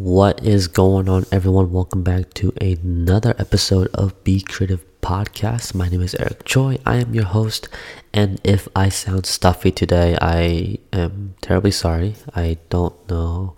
[0.00, 1.72] What is going on, everyone?
[1.72, 5.74] Welcome back to another episode of Be Creative Podcast.
[5.74, 6.78] My name is Eric Choi.
[6.86, 7.68] I am your host,
[8.14, 12.14] and if I sound stuffy today, I am terribly sorry.
[12.34, 13.56] I don't know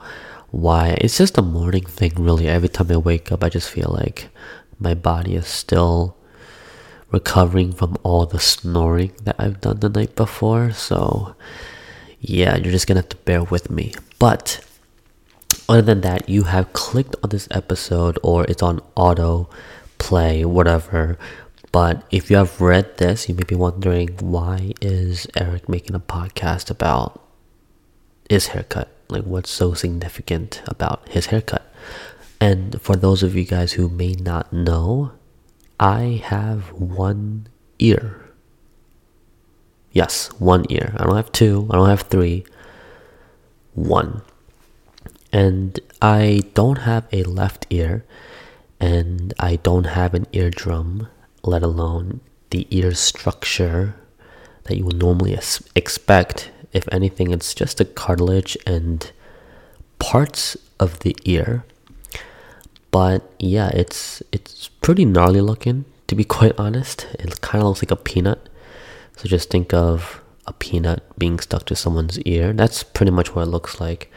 [0.51, 0.99] why.
[1.01, 2.49] It's just a morning thing, really.
[2.49, 4.29] Every time I wake up, I just feel like
[4.81, 6.17] my body is still
[7.13, 10.73] recovering from all the snoring that I've done the night before.
[10.73, 11.37] So,
[12.19, 13.95] yeah, you're just gonna have to bear with me.
[14.19, 14.61] But
[15.69, 19.49] other than that, you have clicked on this episode or it's on auto
[19.99, 21.19] play, whatever.
[21.71, 26.01] But if you have read this, you may be wondering why is Eric making a
[26.01, 27.23] podcast about
[28.29, 28.89] his haircut?
[29.09, 31.73] Like what's so significant about his haircut?
[32.41, 35.13] And for those of you guys who may not know,
[35.79, 37.47] I have one
[37.79, 38.31] ear.
[39.93, 40.95] Yes, one ear.
[40.97, 42.45] I don't have two, I don't have three.
[43.75, 44.23] One
[45.33, 48.05] and I don't have a left ear
[48.79, 51.09] and I don't have an eardrum,
[51.45, 53.95] let alone the ear structure
[54.65, 55.39] that you would normally
[55.75, 56.51] expect.
[56.73, 59.11] If anything, it's just the cartilage and
[59.99, 61.65] parts of the ear.
[62.91, 67.07] But yeah, it's it's pretty gnarly looking to be quite honest.
[67.19, 68.49] It kind of looks like a peanut.
[69.17, 72.53] So just think of a peanut being stuck to someone's ear.
[72.53, 74.11] That's pretty much what it looks like.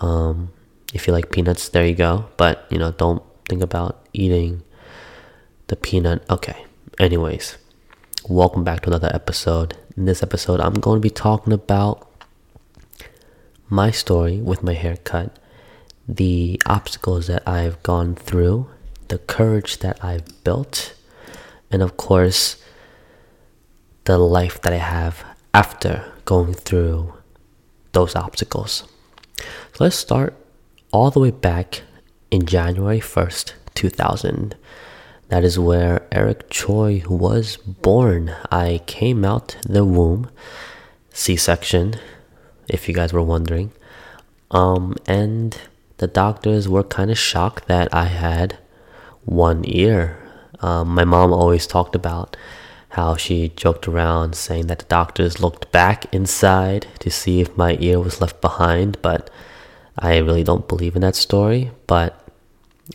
[0.00, 0.52] Um,
[0.92, 2.26] if you like peanuts, there you go.
[2.36, 4.62] But you know, don't think about eating
[5.68, 6.24] the peanut.
[6.30, 6.64] Okay.
[6.98, 7.58] Anyways,
[8.28, 9.76] welcome back to another episode.
[9.96, 12.08] In this episode, I'm going to be talking about
[13.68, 15.38] my story with my haircut,
[16.08, 18.68] the obstacles that I've gone through,
[19.08, 20.94] the courage that I've built,
[21.70, 22.62] and of course,
[24.04, 27.14] the life that I have after going through
[27.92, 28.84] those obstacles.
[29.78, 30.34] Let's start
[30.90, 31.82] all the way back
[32.30, 34.56] in January 1st, 2000.
[35.28, 38.34] That is where Eric Choi was born.
[38.50, 40.30] I came out the womb,
[41.12, 41.96] C section,
[42.70, 43.70] if you guys were wondering.
[44.50, 45.60] Um, and
[45.98, 48.56] the doctors were kind of shocked that I had
[49.26, 50.16] one ear.
[50.60, 52.34] Um, my mom always talked about
[52.90, 57.76] how she joked around saying that the doctors looked back inside to see if my
[57.78, 59.28] ear was left behind, but
[59.98, 62.22] I really don't believe in that story, but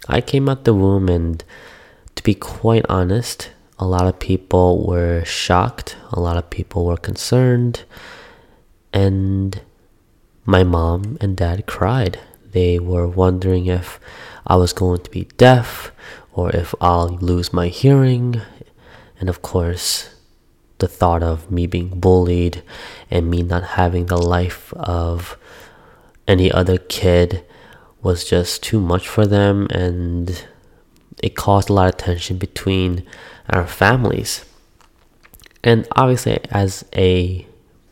[0.08, 1.44] I came out the womb, and
[2.16, 6.98] to be quite honest, a lot of people were shocked, a lot of people were
[6.98, 7.84] concerned,
[8.94, 9.62] and
[10.46, 12.20] my mom and dad cried.
[12.52, 14.00] They were wondering if
[14.46, 15.92] I was going to be deaf
[16.34, 18.42] or if I'll lose my hearing,
[19.20, 20.10] and of course,
[20.78, 22.64] the thought of me being bullied
[23.10, 25.38] and me not having the life of
[26.32, 27.44] any other kid
[28.02, 30.46] was just too much for them and
[31.22, 33.06] it caused a lot of tension between
[33.50, 34.46] our families.
[35.64, 37.46] And obviously, as a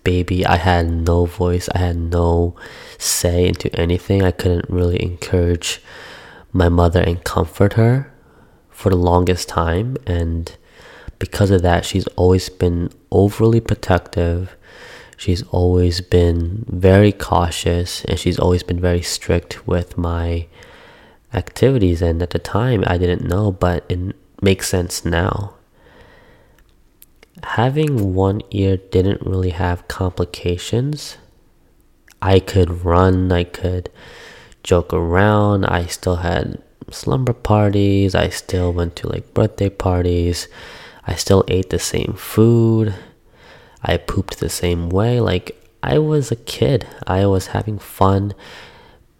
[0.03, 2.55] baby, I had no voice, I had no
[2.97, 4.23] say into anything.
[4.23, 5.81] I couldn't really encourage
[6.51, 8.11] my mother and comfort her
[8.69, 9.97] for the longest time.
[10.07, 10.55] And
[11.19, 14.55] because of that, she's always been overly protective
[15.19, 20.47] she's always been very cautious and she's always been very strict with my
[21.33, 22.01] activities.
[22.01, 25.55] And at the time, I didn't know, but it makes sense now.
[27.43, 31.17] Having one ear didn't really have complications.
[32.21, 33.89] I could run, I could
[34.63, 40.47] joke around, I still had slumber parties, I still went to like birthday parties,
[41.05, 42.95] I still ate the same food
[43.83, 45.19] I pooped the same way.
[45.19, 48.33] Like, I was a kid, I was having fun,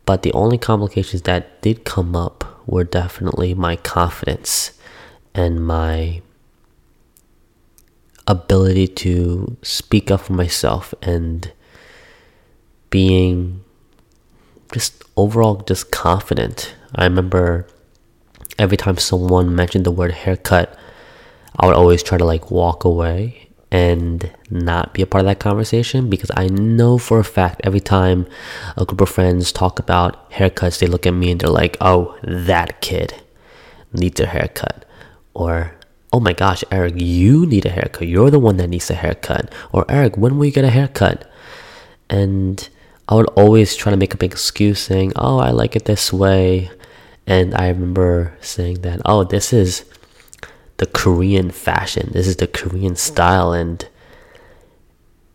[0.06, 4.72] but the only complications that did come up were definitely my confidence
[5.34, 6.22] and my
[8.28, 11.52] ability to speak up for myself and
[12.90, 13.64] being
[14.74, 16.75] just overall just confident.
[16.94, 17.66] I remember
[18.57, 20.78] every time someone mentioned the word haircut,
[21.56, 25.39] I would always try to like walk away and not be a part of that
[25.39, 28.25] conversation because I know for a fact every time
[28.75, 32.18] a group of friends talk about haircuts, they look at me and they're like, oh,
[32.24, 33.21] that kid
[33.94, 34.86] needs a haircut.
[35.33, 35.75] Or,
[36.12, 38.07] oh my gosh, Eric, you need a haircut.
[38.07, 39.54] You're the one that needs a haircut.
[39.72, 41.30] Or, Eric, when will you get a haircut?
[42.10, 42.68] And
[43.07, 46.12] I would always try to make a big excuse saying, oh, I like it this
[46.12, 46.72] way.
[47.27, 49.86] And I remember saying that, oh, this is
[50.80, 52.10] the Korean fashion.
[52.12, 53.88] This is the Korean style, and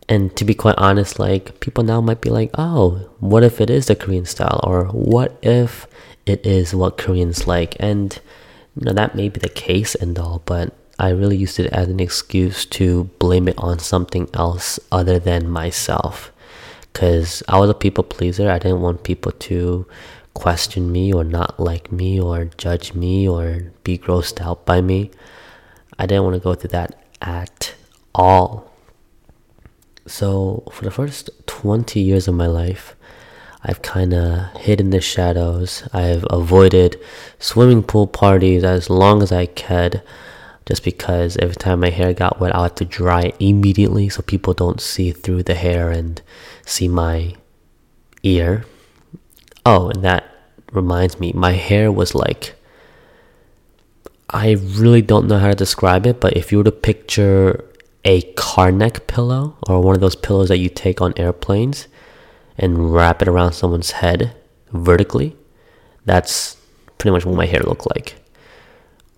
[0.07, 3.69] And to be quite honest, like people now might be like, oh, what if it
[3.69, 4.59] is the Korean style?
[4.63, 5.87] Or what if
[6.25, 7.75] it is what Koreans like?
[7.79, 8.13] And
[8.75, 11.87] you know, that may be the case and all, but I really used it as
[11.87, 16.31] an excuse to blame it on something else other than myself.
[16.93, 18.49] Because I was a people pleaser.
[18.49, 19.85] I didn't want people to
[20.35, 25.09] question me or not like me or judge me or be grossed out by me.
[25.97, 27.73] I didn't want to go through that at
[28.13, 28.71] all.
[30.05, 32.95] So, for the first 20 years of my life,
[33.63, 35.87] I've kind of hid in the shadows.
[35.91, 37.01] I've avoided
[37.39, 40.03] swimming pool parties as long as I could,
[40.67, 44.21] just because every time my hair got wet, I had to dry it immediately so
[44.21, 46.21] people don't see through the hair and
[46.63, 47.33] see my
[48.21, 48.65] ear.
[49.65, 50.29] Oh, and that
[50.71, 52.55] reminds me, my hair was like.
[54.29, 57.63] I really don't know how to describe it, but if you were to picture
[58.03, 61.87] a car neck pillow or one of those pillows that you take on airplanes
[62.57, 64.35] and wrap it around someone's head
[64.71, 65.35] vertically,
[66.05, 66.57] that's
[66.97, 68.15] pretty much what my hair looked like.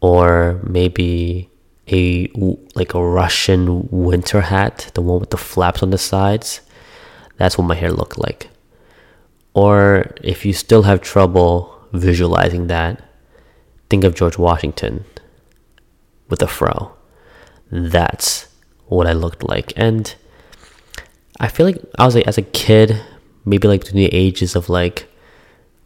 [0.02, 1.50] Or maybe
[1.90, 2.30] a
[2.76, 6.62] like a Russian winter hat, the one with the flaps on the sides.
[7.38, 8.50] That's what my hair looked like.
[9.58, 13.04] Or if you still have trouble visualizing that,
[13.90, 15.04] think of George Washington
[16.30, 16.94] with a fro.
[17.72, 18.50] That's
[18.86, 19.74] what I looked like.
[19.76, 20.14] And
[21.40, 23.02] I feel like I was like as a kid,
[23.46, 25.12] maybe like between the ages of like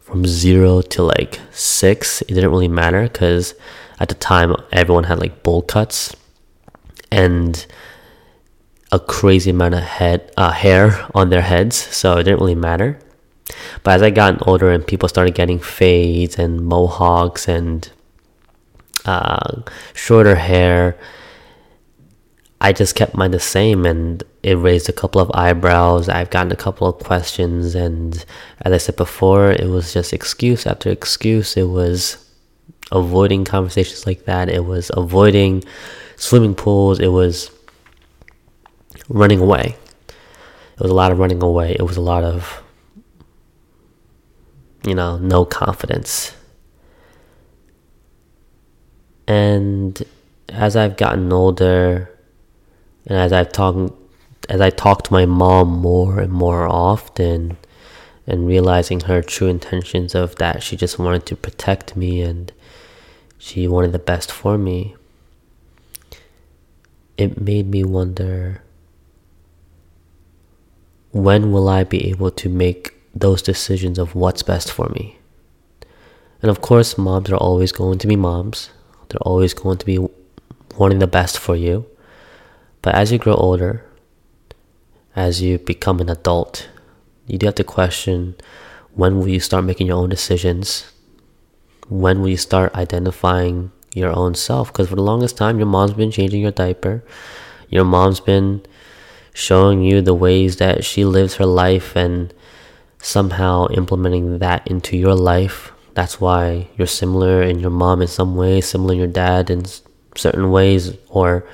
[0.00, 3.54] from zero to like six, it didn't really matter because
[3.98, 6.14] at the time everyone had like bowl cuts
[7.10, 7.64] and
[8.90, 12.98] a crazy amount of head uh, hair on their heads, so it didn't really matter.
[13.82, 17.90] But as I got older and people started getting fades and mohawks and
[19.04, 19.62] uh,
[19.94, 20.98] shorter hair,
[22.60, 26.08] I just kept mine the same and it raised a couple of eyebrows.
[26.08, 28.24] I've gotten a couple of questions, and
[28.60, 31.56] as I said before, it was just excuse after excuse.
[31.56, 32.28] It was
[32.90, 35.64] avoiding conversations like that, it was avoiding
[36.16, 37.50] swimming pools, it was
[39.08, 39.76] running away.
[40.08, 42.61] It was a lot of running away, it was a lot of,
[44.86, 46.34] you know, no confidence.
[49.26, 50.02] And
[50.48, 52.10] as I've gotten older,
[53.06, 53.92] and as I've talked
[54.48, 57.56] as I talk to my mom more and more often
[58.26, 62.52] and realizing her true intentions of that she just wanted to protect me and
[63.38, 64.96] she wanted the best for me
[67.16, 68.62] it made me wonder
[71.12, 75.18] when will I be able to make those decisions of what's best for me
[76.40, 78.70] and of course moms are always going to be moms
[79.08, 79.98] they're always going to be
[80.76, 81.86] wanting the best for you
[82.82, 83.84] but as you grow older,
[85.14, 86.68] as you become an adult,
[87.28, 88.34] you do have to question
[88.94, 90.92] when will you start making your own decisions?
[91.88, 94.72] When will you start identifying your own self?
[94.72, 97.04] Because for the longest time, your mom's been changing your diaper.
[97.68, 98.66] Your mom's been
[99.32, 102.34] showing you the ways that she lives her life and
[103.02, 105.72] somehow implementing that into your life.
[105.94, 109.66] That's why you're similar in your mom in some ways, similar in your dad in
[110.16, 111.44] certain ways, or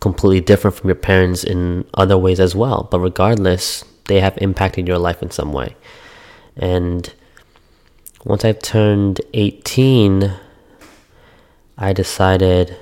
[0.00, 2.86] completely different from your parents in other ways as well.
[2.90, 5.74] But regardless, they have impacted your life in some way.
[6.56, 7.12] And
[8.24, 10.32] once I turned 18,
[11.76, 12.76] I decided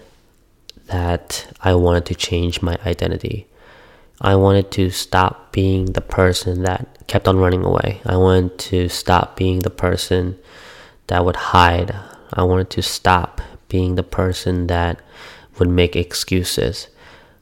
[0.87, 3.47] that I wanted to change my identity.
[4.21, 8.01] I wanted to stop being the person that kept on running away.
[8.07, 10.39] I wanted to stop being the person
[11.09, 11.95] that would hide.
[12.33, 15.01] I wanted to stop being the person that
[15.59, 16.89] would make excuses.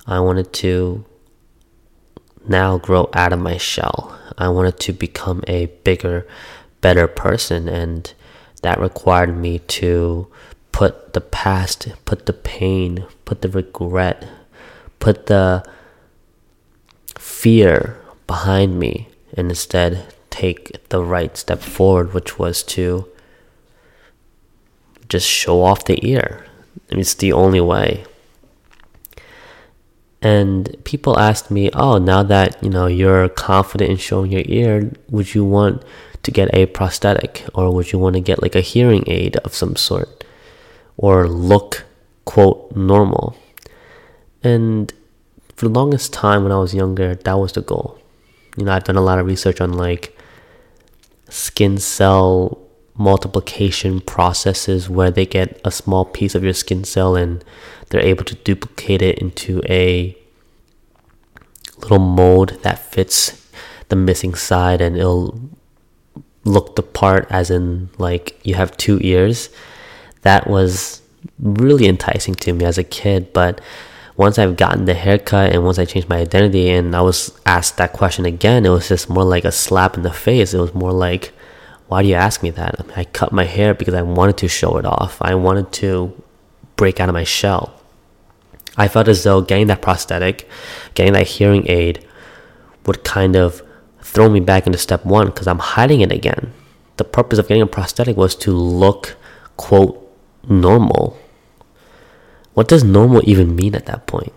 [0.06, 1.04] I wanted to
[2.46, 4.18] now grow out of my shell.
[4.36, 6.26] I wanted to become a bigger,
[6.80, 8.12] better person, and
[8.62, 10.26] that required me to
[10.72, 14.26] put the past, put the pain, put the regret,
[14.98, 15.64] put the
[17.44, 18.92] fear behind me,
[19.36, 19.92] and instead
[20.30, 23.06] take the right step forward, which was to
[25.12, 26.46] just show off the ear.
[26.88, 28.04] I mean, it's the only way.
[30.22, 34.90] And people asked me, "Oh, now that you know you're confident in showing your ear,
[35.10, 35.84] would you want
[36.24, 39.52] to get a prosthetic, or would you want to get like a hearing aid of
[39.60, 40.24] some sort,
[40.96, 41.84] or look
[42.24, 43.36] quote normal?"
[44.42, 44.92] And
[45.56, 47.98] for the longest time when I was younger, that was the goal.
[48.56, 50.16] You know, I've done a lot of research on like
[51.28, 52.60] skin cell
[52.96, 57.44] multiplication processes where they get a small piece of your skin cell and
[57.88, 60.16] they're able to duplicate it into a
[61.78, 63.48] little mold that fits
[63.88, 65.40] the missing side and it'll
[66.44, 69.50] look the part as in like you have two ears.
[70.22, 71.02] That was
[71.38, 73.60] really enticing to me as a kid, but
[74.16, 77.76] once I've gotten the haircut and once I changed my identity and I was asked
[77.78, 80.54] that question again, it was just more like a slap in the face.
[80.54, 81.32] It was more like,
[81.88, 82.86] why do you ask me that?
[82.96, 85.20] I, cut my hair because I wanted to show it off.
[85.20, 86.22] I wanted to
[86.76, 87.74] break out of my shell.
[88.76, 90.48] I felt as though getting that prosthetic,
[90.94, 92.04] getting that hearing aid
[92.86, 93.62] would kind of
[94.00, 96.52] throw me back into step one because I'm hiding it again.
[96.96, 99.16] The purpose of getting a prosthetic was to look,
[99.56, 100.00] quote,
[100.48, 101.18] normal
[102.54, 104.32] what does normal even mean at that point?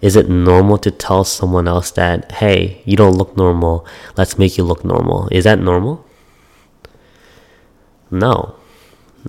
[0.00, 3.86] Is it normal to tell someone else that, hey, you don't look normal,
[4.16, 5.28] let's make you look normal?
[5.30, 6.04] Is that normal?
[8.10, 8.56] No,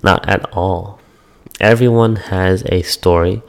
[0.02, 0.98] not at all.
[1.60, 3.42] Everyone has a story.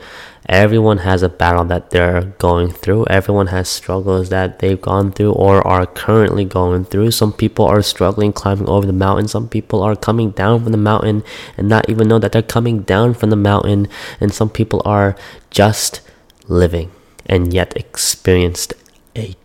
[0.48, 3.06] Everyone has a battle that they're going through.
[3.08, 7.12] Everyone has struggles that they've gone through or are currently going through.
[7.12, 9.28] Some people are struggling climbing over the mountain.
[9.28, 11.24] Some people are coming down from the mountain
[11.58, 13.88] and not even know that they're coming down from the mountain.
[14.22, 15.16] And some people are
[15.50, 16.02] just
[16.48, 16.92] living
[17.26, 18.76] and yet experienced
[19.16, 19.36] a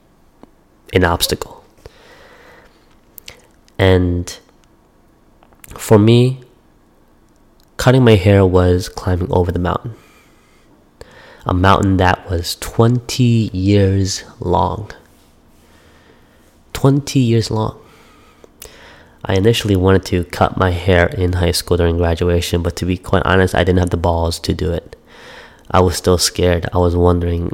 [0.93, 1.65] an obstacle.
[3.79, 4.39] And
[5.75, 6.41] for me,
[7.79, 9.95] cutting my hair was climbing over the mountain
[11.47, 14.91] a mountain that was 20 years long.
[16.73, 17.81] 20 years long.
[19.25, 22.97] I initially wanted to cut my hair in high school during graduation, but to be
[22.97, 24.97] quite honest, I didn't have the balls to do it.
[25.71, 26.69] I was still scared.
[26.73, 27.53] I was wondering,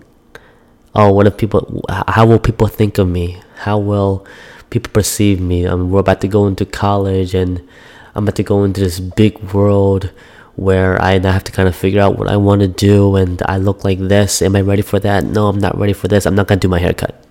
[0.95, 3.43] oh, what if people, how will people think of me?
[3.57, 4.27] How will
[4.71, 5.67] people perceive me?
[5.67, 7.67] I mean, we're about to go into college and
[8.15, 10.11] I'm about to go into this big world
[10.57, 13.59] where I have to kind of figure out what I want to do and I
[13.59, 14.41] look like this.
[14.41, 15.25] Am I ready for that?
[15.25, 16.25] No, I'm not ready for this.
[16.25, 17.23] I'm not going to do my haircut.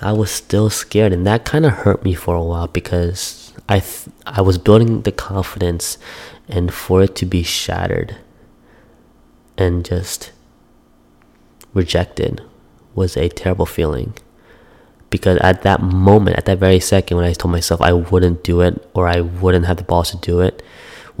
[0.00, 3.78] I was still scared and that kind of hurt me for a while because I
[3.78, 5.96] th- I was building the confidence
[6.48, 8.16] and for it to be shattered
[9.56, 10.32] and just
[11.72, 12.42] rejected
[12.94, 14.14] was a terrible feeling
[15.08, 18.60] because at that moment at that very second when I told myself I wouldn't do
[18.60, 20.62] it or I wouldn't have the balls to do it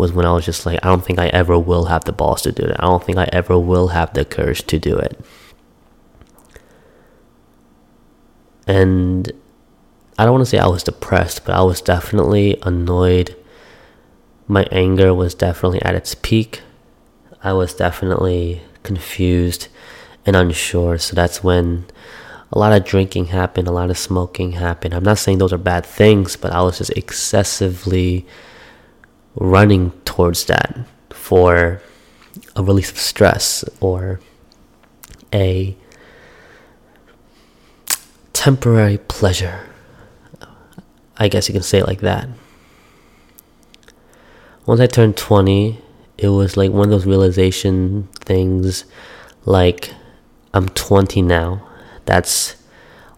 [0.00, 2.42] was when I was just like, I don't think I ever will have the balls
[2.42, 2.76] to do it.
[2.78, 5.20] I don't think I ever will have the courage to do it.
[8.66, 9.30] And
[10.18, 13.36] I don't want to say I was depressed, but I was definitely annoyed.
[14.48, 16.62] My anger was definitely at its peak.
[17.42, 19.68] I was definitely confused
[20.26, 20.98] and unsure.
[20.98, 21.86] So that's when
[22.52, 24.94] a lot of drinking happened, a lot of smoking happened.
[24.94, 28.26] I'm not saying those are bad things, but I was just excessively
[29.34, 30.78] running towards that
[31.10, 31.80] for
[32.56, 34.20] a release of stress or
[35.32, 35.76] a
[38.32, 39.68] temporary pleasure.
[41.16, 42.28] I guess you can say it like that.
[44.66, 45.78] Once I turned 20,
[46.18, 48.84] it was like one of those realization things
[49.44, 49.92] like
[50.52, 51.66] I'm 20 now.
[52.04, 52.56] That's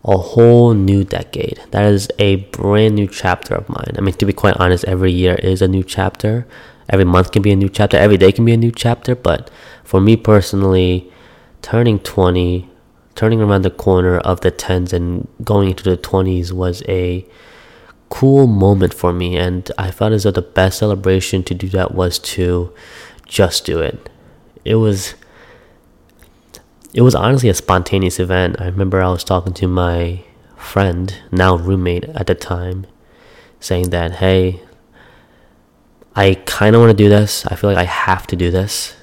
[0.04, 1.60] a whole new decade.
[1.70, 3.94] That is a brand new chapter of mine.
[3.96, 6.46] I mean, to be quite honest, every year is a new chapter.
[6.88, 7.96] Every month can be a new chapter.
[7.96, 9.14] Every day can be a new chapter.
[9.14, 9.50] But
[9.84, 11.10] for me personally,
[11.62, 12.68] turning 20,
[13.14, 17.24] turning around the corner of the 10s and going into the 20s was a
[18.08, 19.36] cool moment for me.
[19.36, 22.74] And I felt as though the best celebration to do that was to
[23.26, 24.10] just do it.
[24.64, 25.14] It was
[26.94, 28.60] it was honestly a spontaneous event.
[28.60, 30.24] I remember I was talking to my
[30.56, 32.86] friend, now roommate at the time,
[33.60, 34.60] saying that, hey,
[36.14, 37.46] I kind of want to do this.
[37.46, 38.94] I feel like I have to do this.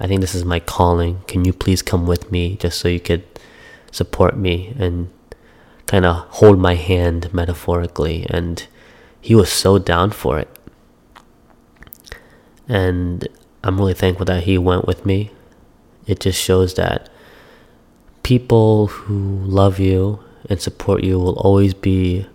[0.00, 1.20] I think this is my calling.
[1.28, 3.24] Can you please come with me just so you could
[3.92, 5.10] support me and
[5.86, 8.26] kind of hold my hand metaphorically?
[8.30, 8.66] And
[9.20, 10.48] he was so down for it.
[12.66, 13.28] And
[13.62, 15.30] I'm really thankful that he went with me.
[16.06, 17.10] It just shows that
[18.24, 20.18] people who love you
[20.50, 22.26] and support you will always be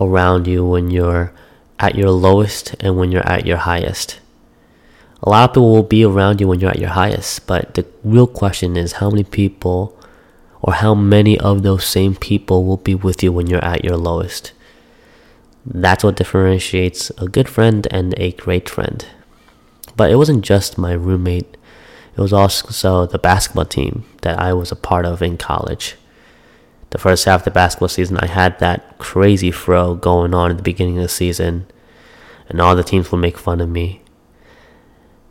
[0.00, 1.32] around you when you're
[1.78, 4.18] at your lowest and when you're at your highest.
[5.22, 7.86] A lot of people will be around you when you're at your highest, but the
[8.02, 9.96] real question is how many people
[10.62, 13.96] or how many of those same people will be with you when you're at your
[13.96, 14.52] lowest.
[15.64, 19.04] That's what differentiates a good friend and a great friend.
[19.96, 21.56] But it wasn't just my roommate
[22.16, 25.96] it was also the basketball team that I was a part of in college.
[26.90, 30.56] The first half of the basketball season, I had that crazy fro going on at
[30.56, 31.66] the beginning of the season,
[32.48, 34.00] and all the teams would make fun of me.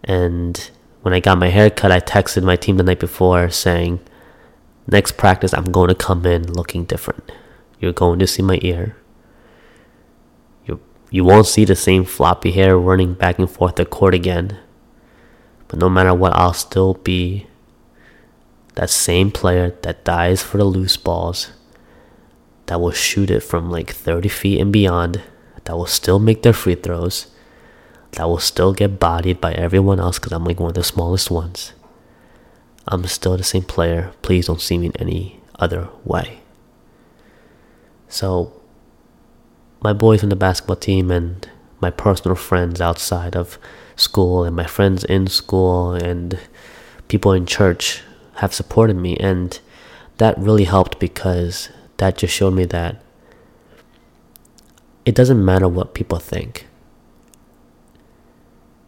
[0.03, 0.69] And
[1.01, 3.99] when I got my hair cut, I texted my team the night before saying,
[4.85, 7.31] next practice, I'm going to come in looking different.
[7.79, 8.95] You're going to see my ear.
[10.65, 14.59] You you won't see the same floppy hair running back and forth the court again.
[15.67, 17.47] But no matter what, I'll still be
[18.75, 21.51] that same player that dies for the loose balls,
[22.67, 25.21] that will shoot it from like 30 feet and beyond,
[25.63, 27.27] that will still make their free throws,
[28.11, 31.31] that will still get bodied by everyone else because I'm like one of the smallest
[31.31, 31.73] ones.
[32.87, 34.13] I'm still the same player.
[34.21, 36.41] Please don't see me in any other way.
[38.07, 38.53] So,
[39.81, 41.49] my boys in the basketball team and
[41.81, 43.57] my personal friends outside of
[43.95, 46.39] school and my friends in school and
[47.07, 48.01] people in church
[48.35, 49.59] have supported me and
[50.17, 53.01] that really helped because that just showed me that
[55.05, 56.67] it doesn't matter what people think.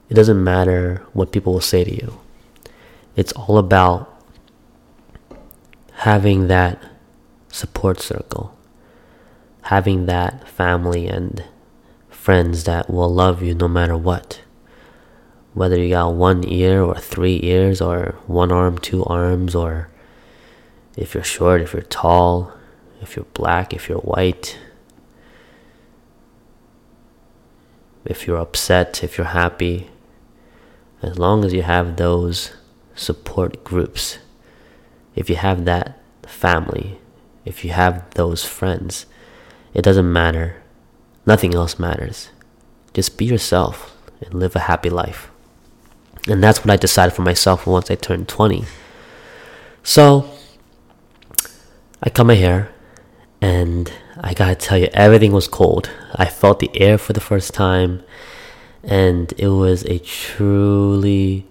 [0.09, 2.19] It doesn't matter what people will say to you.
[3.15, 4.13] It's all about
[5.93, 6.81] having that
[7.49, 8.57] support circle,
[9.63, 11.43] having that family and
[12.09, 14.41] friends that will love you no matter what.
[15.57, 19.89] Whether you got one ear or three ears or one arm, two arms, or
[20.95, 22.53] if you're short, if you're tall,
[23.01, 24.59] if you're black, if you're white,
[28.05, 29.89] if you're upset, if you're happy,
[31.01, 32.53] as long as you have those
[32.93, 34.19] support groups,
[35.15, 36.99] if you have that family,
[37.45, 39.07] if you have those friends,
[39.73, 40.61] it doesn't matter.
[41.25, 42.29] Nothing else matters.
[42.93, 45.31] Just be yourself and live a happy life.
[46.27, 48.65] And that's what I decided for myself once I turned 20.
[49.84, 50.29] So,
[52.03, 52.69] I cut my hair,
[53.41, 55.89] and I gotta tell you, everything was cold.
[56.15, 58.03] I felt the air for the first time,
[58.84, 61.46] and it was a truly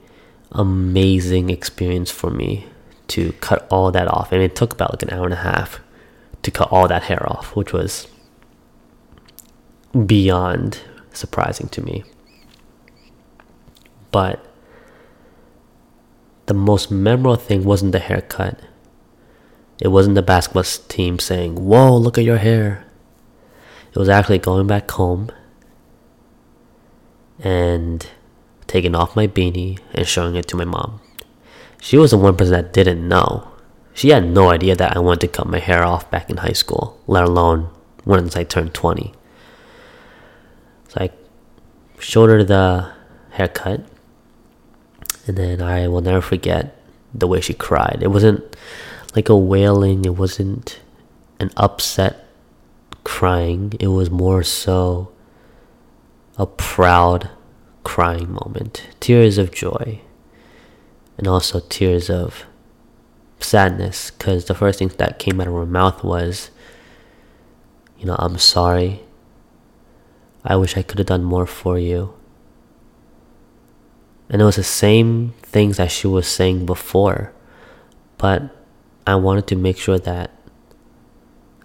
[0.53, 2.67] amazing experience for me
[3.09, 4.33] to cut all that off.
[4.33, 5.81] And it took about like an hour and a half
[6.43, 8.07] to cut all that hair off, which was
[10.07, 10.81] beyond
[11.13, 12.05] surprising to me.
[14.11, 14.46] But
[16.47, 18.59] the most memorable thing wasn't the haircut.
[19.81, 22.87] It wasn't the basketball team saying, Whoa, look at your hair.
[23.91, 25.31] It was actually going back home
[27.39, 28.07] and
[28.67, 31.01] taking off my beanie and showing it to my mom.
[31.81, 33.49] She was the one person that didn't know.
[33.93, 36.53] She had no idea that I wanted to cut my hair off back in high
[36.53, 37.71] school, let alone
[38.05, 39.13] once I turned 20.
[40.89, 41.11] So I
[41.99, 42.93] showed her the
[43.31, 43.81] haircut,
[45.27, 46.81] and then I will never forget
[47.13, 47.99] the way she cried.
[48.01, 48.57] It wasn't
[49.15, 50.81] like a wailing, it wasn't
[51.41, 52.27] an upset
[53.05, 55.13] crying, it was more so
[56.37, 57.31] a proud
[57.85, 60.01] crying moment, tears of joy,
[61.17, 62.45] and also tears of
[63.41, 66.51] sadness because the first thing that came out of her mouth was,
[67.99, 69.03] you know, I'm sorry.
[70.45, 72.16] I wish I could have done more for you.
[74.29, 77.33] And it was the same things that she was saying before,
[78.19, 78.55] but
[79.07, 80.31] I wanted to make sure that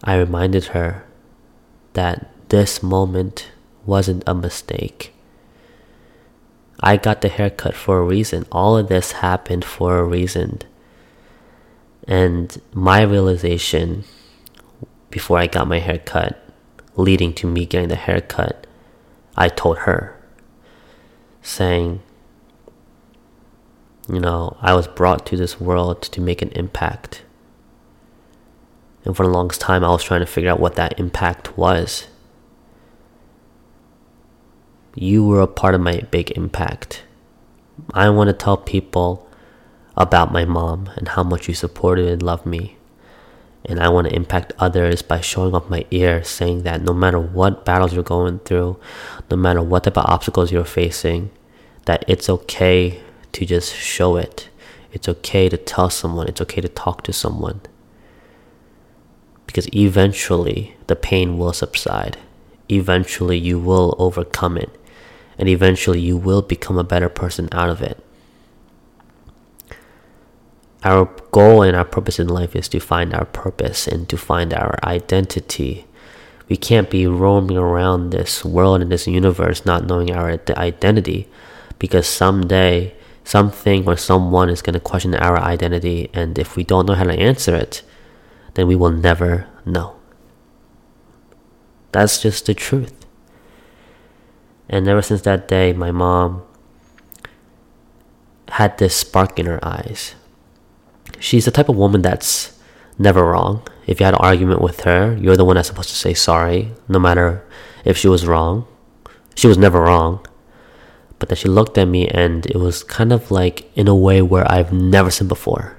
[0.04, 1.06] I reminded her
[1.93, 3.52] that this moment
[3.86, 5.13] wasn't a mistake.
[6.80, 8.45] I got the haircut for a reason.
[8.52, 10.60] All of this happened for a reason.
[12.08, 14.04] And my realization
[15.12, 16.41] before I got my haircut,
[16.95, 18.65] leading to me getting the haircut,
[19.36, 20.19] I told her,
[21.41, 22.02] saying,
[24.10, 27.24] you know, I was brought to this world to make an impact.
[29.06, 32.08] And for the longest time, I was trying to figure out what that impact was
[34.96, 37.04] you were a part of my big impact.
[37.94, 39.28] I want to tell people
[39.96, 42.78] about my mom and how much you supported and loved me.
[43.64, 47.20] And I want to impact others by showing off my ear, saying that no matter
[47.20, 48.80] what battles you're going through,
[49.30, 51.30] no matter what type of obstacles you're facing,
[51.86, 53.02] that it's okay
[53.34, 54.50] to just show it.
[54.91, 57.62] It's okay to tell someone, it's okay to talk to someone.
[59.46, 62.17] Because eventually the pain will subside.
[62.70, 64.78] Eventually you will overcome it
[65.38, 67.98] and eventually you will become a better person out of it.
[70.84, 74.54] Our goal and our purpose in life is to find our purpose and to find
[74.54, 75.86] our identity.
[76.48, 81.28] We can't be roaming around this world and this universe not knowing our identity
[81.80, 86.88] because someday something or someone is going to question our identity, and if we don't
[86.88, 87.84] know how to answer it,
[88.55, 89.95] then we will never know.
[91.91, 93.05] That's just the truth.
[94.69, 96.43] And ever since that day, my mom
[98.49, 100.15] had this spark in her eyes.
[101.19, 102.57] She's the type of woman that's
[102.97, 103.67] never wrong.
[103.86, 106.71] If you had an argument with her, you're the one that's supposed to say sorry,
[106.88, 107.45] no matter
[107.84, 108.65] if she was wrong.
[109.36, 110.25] She was never wrong.
[111.21, 114.23] But then she looked at me and it was kind of like in a way
[114.23, 115.77] where I've never seen before.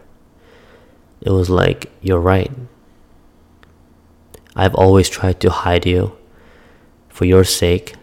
[1.20, 2.52] It was like, you're right.
[4.55, 6.16] I've always tried to hide you
[7.09, 7.96] for your sake.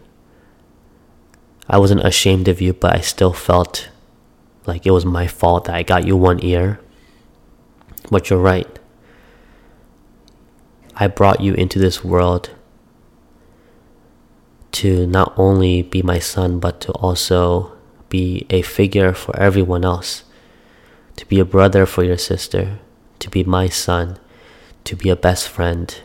[1.70, 3.88] I wasn't ashamed of you, but I still felt
[4.66, 6.82] like it was my fault that I got you one ear.
[8.12, 8.68] But you're right.
[10.94, 12.50] I brought you into this world
[14.80, 17.74] to not only be my son, but to also
[18.08, 20.24] be a figure for everyone else,
[21.18, 22.80] to be a brother for your sister,
[23.20, 24.18] to be my son,
[24.86, 26.00] to be a best friend,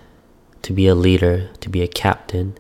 [0.63, 2.59] to be a leader, to be a captain,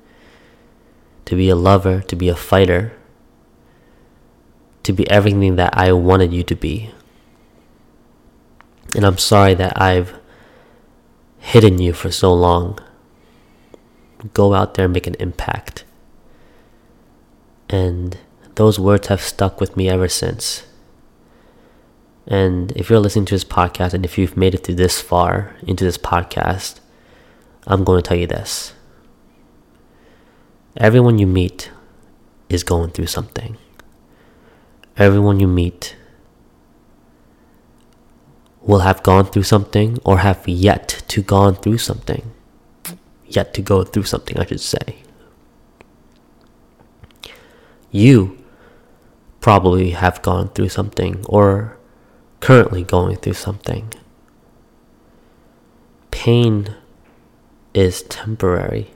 [1.24, 2.92] to be a lover, to be a fighter,
[4.85, 6.92] to be everything that I wanted you to be.
[8.94, 10.14] And I'm sorry that I've
[11.40, 12.79] hidden you for so long.
[14.33, 15.85] Go out there and make an impact.
[17.74, 18.16] And
[18.54, 20.64] those words have stuck with me ever since.
[22.24, 25.56] And if you're listening to this podcast and if you've made it to this far
[25.66, 26.78] into this podcast,
[27.66, 28.74] I'm going to tell you this.
[30.76, 31.72] Everyone you meet
[32.48, 33.56] is going through something.
[34.96, 35.96] Everyone you meet
[38.62, 42.30] will have gone through something or have yet to gone through something.
[43.26, 45.04] Yet to go through something, I should say.
[47.94, 48.37] You
[49.40, 51.78] probably have gone through something or
[52.40, 53.92] currently going through something.
[56.11, 56.74] Pain
[57.72, 58.90] is temporary.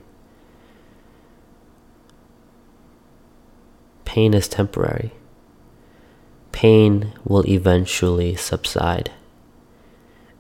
[4.05, 5.13] Pain is temporary.
[6.51, 9.13] Pain will eventually subside.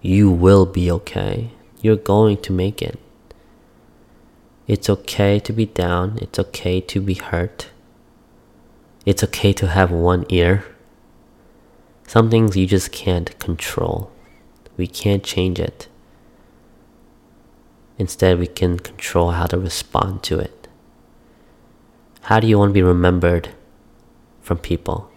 [0.03, 1.53] You will be okay.
[1.81, 2.99] You're going to make it.
[4.67, 6.19] It's okay to be down.
[6.21, 7.69] It's okay to be hurt.
[9.09, 10.67] It's okay to have one ear.
[12.07, 14.13] Some things you just can't control.
[14.77, 15.89] We can't change it.
[17.97, 20.69] Instead, we can control how to respond to it.
[22.25, 23.49] How do you want to be remembered
[24.43, 25.11] from people?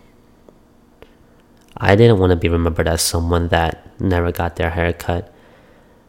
[1.76, 5.36] I didn't want to be remembered as someone that never got their hair cut.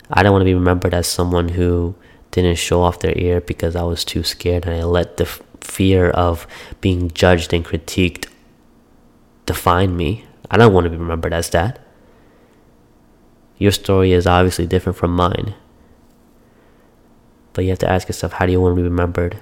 [0.09, 1.97] I don't want to be remembered as someone who
[2.31, 5.27] didn't show off their ear because I was too scared and I let the
[5.63, 6.47] fear of
[6.81, 8.29] being judged and critiqued
[9.47, 10.25] define me.
[10.51, 11.81] I don't want to be remembered as that.
[13.59, 15.55] Your story is obviously different from mine.
[17.53, 19.41] But you have to ask yourself how do you want to be remembered?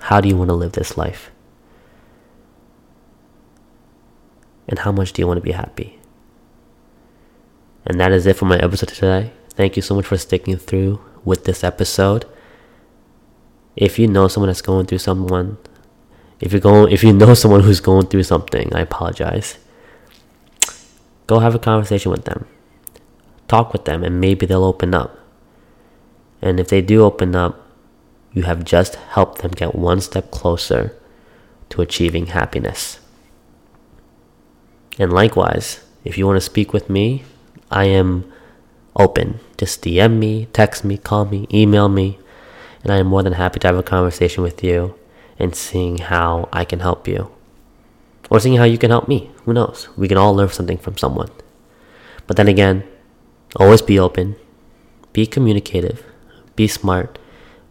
[0.00, 1.30] How do you want to live this life?
[4.68, 5.98] And how much do you want to be happy?
[7.86, 9.32] And that is it for my episode today.
[9.50, 12.24] Thank you so much for sticking through with this episode.
[13.76, 15.58] If you know someone that's going through someone,
[16.40, 19.58] if you're going, if you know someone who's going through something, I apologize
[21.26, 22.46] go have a conversation with them.
[23.48, 25.18] Talk with them, and maybe they'll open up.
[26.40, 27.60] And if they do open up,
[28.32, 30.96] you have just helped them get one step closer
[31.70, 32.98] to achieving happiness.
[34.98, 37.24] And likewise, if you want to speak with me,
[37.70, 38.30] I am
[38.96, 39.40] open.
[39.56, 42.18] Just DM me, text me, call me, email me,
[42.84, 44.94] and I am more than happy to have a conversation with you
[45.38, 47.32] and seeing how I can help you
[48.30, 49.30] or seeing how you can help me.
[49.44, 49.88] Who knows?
[49.96, 51.30] We can all learn something from someone.
[52.26, 52.84] But then again,
[53.56, 54.36] always be open,
[55.12, 56.04] be communicative,
[56.56, 57.18] be smart,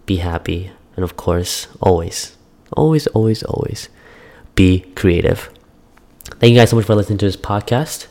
[0.05, 2.35] be happy, and of course, always,
[2.75, 3.89] always, always, always
[4.55, 5.49] be creative.
[6.39, 8.07] Thank you guys so much for listening to this podcast.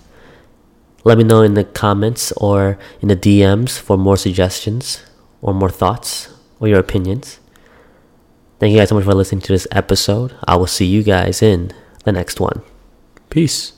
[1.04, 5.02] Let me know in the comments or in the DMs for more suggestions
[5.40, 6.28] or more thoughts
[6.62, 7.40] or your opinions.
[8.60, 10.36] Thank you guys so much for listening to this episode.
[10.46, 11.72] I will see you guys in
[12.04, 12.62] the next one.
[13.28, 13.72] Peace.